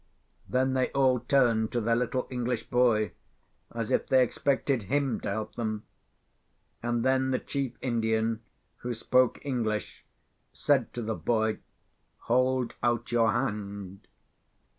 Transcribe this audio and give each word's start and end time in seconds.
Then 0.49 0.73
they 0.73 0.87
all 0.93 1.19
turned 1.19 1.71
to 1.73 1.79
their 1.79 1.95
little 1.95 2.25
English 2.31 2.71
boy, 2.71 3.11
as 3.71 3.91
if 3.91 4.07
they 4.07 4.23
expected 4.23 4.81
him 4.89 5.19
to 5.19 5.29
help 5.29 5.53
them. 5.53 5.83
And 6.81 7.05
then 7.05 7.29
the 7.29 7.37
chief 7.37 7.75
Indian, 7.83 8.41
who 8.77 8.95
spoke 8.95 9.45
English, 9.45 10.03
said 10.53 10.91
to 10.95 11.03
the 11.03 11.13
boy, 11.13 11.59
"Hold 12.21 12.73
out 12.81 13.11
your 13.11 13.31
hand." 13.31 14.07